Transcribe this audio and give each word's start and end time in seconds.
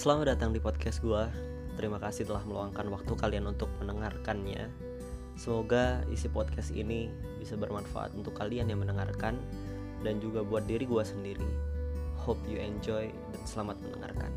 Selamat 0.00 0.32
datang 0.32 0.56
di 0.56 0.64
podcast 0.64 1.04
gue. 1.04 1.28
Terima 1.76 2.00
kasih 2.00 2.24
telah 2.24 2.40
meluangkan 2.48 2.88
waktu 2.88 3.12
kalian 3.20 3.52
untuk 3.52 3.68
mendengarkannya. 3.84 4.72
Semoga 5.36 6.00
isi 6.08 6.24
podcast 6.32 6.72
ini 6.72 7.12
bisa 7.36 7.52
bermanfaat 7.60 8.16
untuk 8.16 8.32
kalian 8.32 8.72
yang 8.72 8.80
mendengarkan 8.80 9.36
dan 10.00 10.16
juga 10.16 10.40
buat 10.40 10.64
diri 10.64 10.88
gue 10.88 11.04
sendiri. 11.04 11.50
Hope 12.16 12.40
you 12.48 12.56
enjoy 12.56 13.12
dan 13.12 13.42
selamat 13.44 13.76
mendengarkan. 13.84 14.32